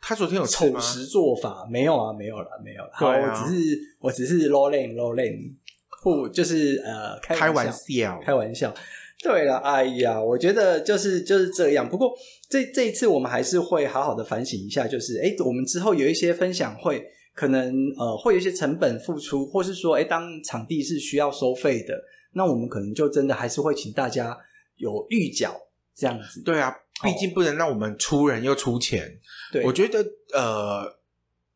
[0.00, 2.12] 他昨天有丑时做法没有啊？
[2.12, 2.90] 没有了，没有了。
[2.92, 5.54] 好，啊、我只是我只是 low lane low lane，
[6.02, 8.74] 不就是呃开玩笑开玩笑。
[9.22, 11.88] 对了，哎呀，我觉得就是就是这样。
[11.88, 12.12] 不过
[12.48, 21.94] 这这一次我们还是会好好的反省一下，就是哎，我们之后有一些分享会，可能呃会有一些成本付出，或是说哎，当场地是需要收费的，
[22.32, 24.36] 那我们可能就真的还是会请大家
[24.76, 25.56] 有预缴
[25.94, 26.42] 这样子。
[26.42, 29.08] 对啊，毕竟不能让我们出人又出钱。
[29.52, 30.04] 对，我觉得
[30.34, 30.98] 呃，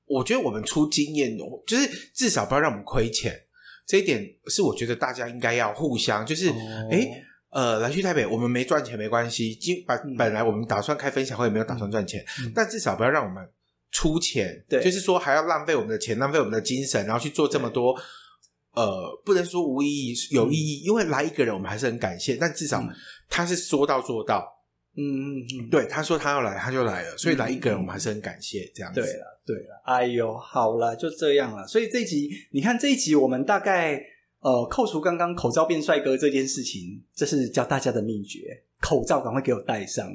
[0.06, 3.42] 我觉得我们出经验，就是至少不要让我们亏钱。
[3.84, 6.48] 这一点是我觉得大家应该要互相，就是
[6.92, 6.98] 哎。
[7.00, 9.54] 哦呃，来去台北，我们没赚钱没关系。
[9.54, 13.42] 今本本来我们打算开分享会，没有打算赚钱，嗯、但至少不要让我们
[13.90, 14.62] 出钱。
[14.68, 17.96] 对，就是说还要浪费我们的钱，浪费我们的精神，然后去做这么多。
[18.74, 22.36] 呃，不能说无意义，有意义，嗯、因为来一个人，我们还是很感谢。
[22.36, 22.86] 但至少
[23.30, 24.46] 他是说到做到。
[24.94, 27.16] 嗯嗯嗯，对，他说他要来，他就来了。
[27.16, 28.70] 所以来一个人，我们还是很感谢。
[28.74, 29.00] 这样子。
[29.00, 31.66] 对了，对了，哎呦，好了，就这样了。
[31.66, 33.98] 所以这一集，你看这一集，我们大概。
[34.46, 38.62] 呃，扣除刚刚口罩变帅哥这件事情，这是教大家的秘诀。
[38.80, 40.08] 口罩赶快给我戴上，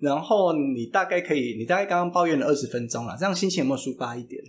[0.00, 4.42] 然后你大概可以，你大概刚刚抱怨了二十分钟了，这样心情有没有抒发一点？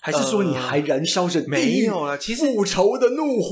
[0.00, 1.46] 还是说你还燃烧着、呃？
[1.46, 3.50] 没有了，其实复仇的怒火，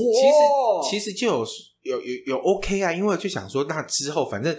[0.83, 1.45] 其实其实就有
[1.83, 4.57] 有有有 OK 啊，因为就想说，那之后反正。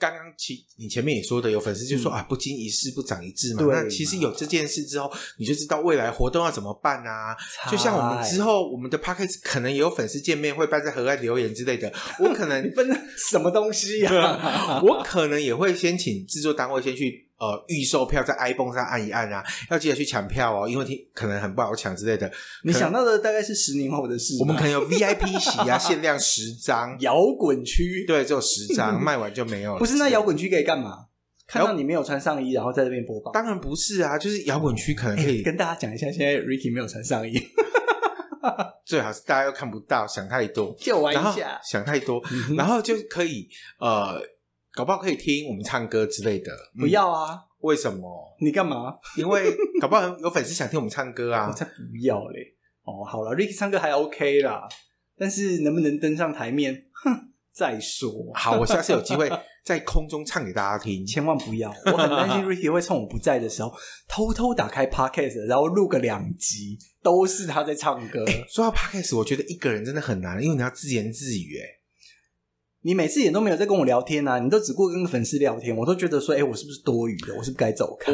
[0.00, 3.62] 刚刚其你前面也说的，有粉丝就说、嗯、啊，不经一事不长一智嘛。
[3.70, 7.36] 那其实有这件事之后，你就知道未来活动要怎么办啊。
[7.70, 11.92] 就像我们之后，我们的 p a c k a g e 可能也有粉丝见面会办在河岸留言之类的。
[12.18, 12.88] 我可能 分
[13.30, 14.80] 什么东西呀、啊？
[14.82, 17.29] 我可能也会先请制作单位先去。
[17.40, 22.30] 呃，预售票在 iPhone 上按一按啊，要记得去抢票哦，因为听可能很不好抢之类的。
[22.64, 24.36] 你想到的大概是十年后的事。
[24.40, 26.94] 我们可能有 VIP 席啊，限量十张。
[27.00, 29.78] 摇滚区对，只有十张，卖完就没有了。
[29.78, 31.06] 不是，那摇滚区可以干嘛？
[31.46, 33.32] 看到你没有穿上衣，然后在这边播报。
[33.32, 37.40] 当然不是啊，就是摇滚区可能可以、欸、跟大家讲一下，现在 Ricky 没有穿上衣，
[38.84, 42.22] 最好是大家又看不到，想太多，就玩一下，想太多，
[42.54, 43.48] 然后就可以
[43.78, 44.20] 呃。
[44.72, 47.38] 搞不好可以听我们唱歌之类的，不要啊？
[47.60, 48.36] 为什么？
[48.40, 48.94] 你干嘛？
[49.16, 51.48] 因为搞不好有粉丝想听我们唱歌啊！
[51.48, 52.56] 我才不要嘞！
[52.84, 54.66] 哦，好了，Ricky 唱歌还 OK 啦，
[55.18, 57.12] 但是能不能登上台面，哼，
[57.52, 58.10] 再说。
[58.34, 59.30] 好，我下次有机会
[59.62, 61.70] 在空中唱给大家听，千万不要！
[61.86, 63.70] 我很担心 Ricky 会趁我不在的时候
[64.08, 68.24] 偷偷打开 Podcast，然后录个两集，都是他在唱歌。
[68.24, 71.79] 欸，说到 Podcast，我觉得一个人真的很难，因为你要自言自语，哎。
[72.82, 77.34] 你每次也都没有在跟我聊天啊，你都只顾跟粉丝聊天，我都觉得说，哎、欸，我是不是多余的？
[77.36, 78.12] 我是不是该走开？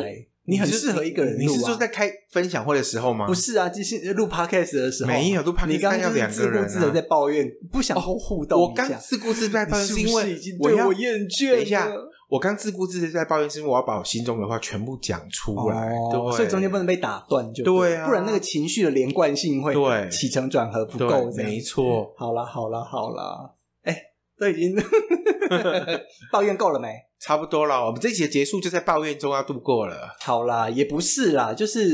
[0.48, 1.36] 你很适合一个人。
[1.38, 3.26] 你是说在开分享会的时候吗？
[3.26, 5.08] 不是啊，就是录 podcast 的时候。
[5.08, 8.60] 没有录 podcast，你刚刚就是自顾自的在抱怨，不想互动。
[8.60, 11.50] 我刚自顾自在抱怨，是因为我对我厌倦。
[11.52, 11.90] 等一下，
[12.28, 21.28] 我刚自顾自在抱怨，是因为我要把我心中的话全部讲出来，哦、对，所以中间不能被打断，就对，啊，不然那个情绪的连贯性会对起承转合不够。
[21.36, 22.12] 没错。
[22.16, 23.50] 好啦，好啦，好啦，
[24.38, 24.76] 都已经。
[26.32, 26.88] 抱怨够了没？
[27.20, 30.16] 差不多了，我们这一集的结束就在抱怨中要度过了。
[30.20, 31.88] 好啦，也不是啦，就是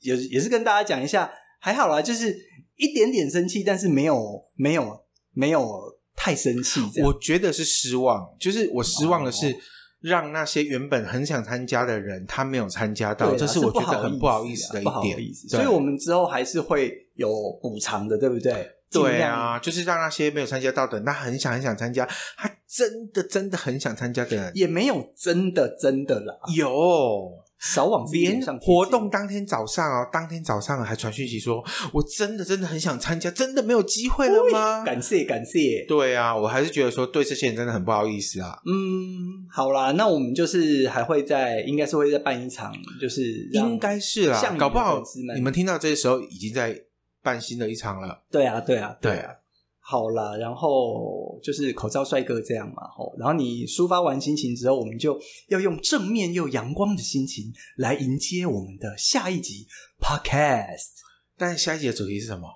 [0.00, 2.36] 也也是跟大家讲一下，还好啦，就是
[2.76, 5.00] 一点点生气，但是没有没有
[5.32, 6.82] 没有太生气。
[7.02, 9.56] 我觉得是失望，就是我失望的是
[10.00, 15.18] 让那些原本很想参加的人，他没有参加到，这是我觉得很不好意思的一点。
[15.48, 17.30] 所以我们之后还是会有
[17.62, 18.70] 补偿的，对不对？
[19.02, 26.34] 对啊，就是让那些没有参加到的，那很想很想参加，他真的真的很想参加的人，也没有真的真的啦。
[26.56, 26.64] 有
[27.58, 34.84] 少往连活动当天早上哦，当天早上还传讯息说，我真的真的很想参加，真的没有机会了吗？
[34.84, 35.84] 感谢感谢。
[35.88, 38.58] 对啊，我还是觉得说对这些人真的很不好意思啊。
[38.66, 43.22] 嗯，好啦，那我们就是还会在，应该是会再办一场，就是
[43.52, 45.00] 应该是啦，搞不好
[45.34, 46.76] 你们听到这个时候已经在。
[47.24, 49.34] 办新的一场了，对啊，对啊，对啊，
[49.80, 55.18] 好啦，然后就是口罩帅哥这样嘛，吼，然后你抒发完心情之后，我们就
[55.48, 59.66] 要用正面又阳光的心情来迎接我们的下一集
[59.98, 61.02] Podcast。
[61.36, 62.48] 但下一集的主题是什么？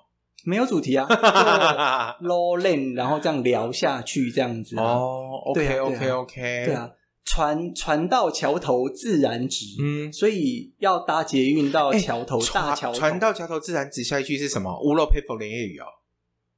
[0.45, 1.05] 没有主题啊，
[2.21, 6.89] low lane，然后这样聊下去，这样子哦，OK，OK，OK，对啊。
[7.29, 14.03] 船船到桥头自然直，嗯，所以要搭捷运到桥头，欸、大桥船到桥头自然直。
[14.03, 14.75] 下一句是什么？
[14.81, 15.85] 屋漏偏逢连夜雨哦。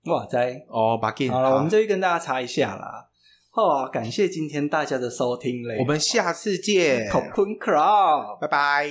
[0.06, 0.66] 哇塞！
[0.70, 3.10] 哦，把给好了，我们这边跟大家查一下啦。
[3.50, 7.06] 好啊，感谢今天大家的收听嘞，我们下次见。
[7.10, 8.90] Cocoon Club，拜拜。